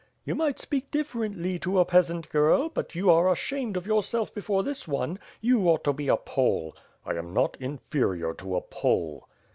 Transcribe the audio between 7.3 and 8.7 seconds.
not inferior to a